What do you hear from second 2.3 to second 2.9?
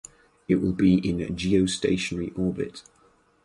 orbit.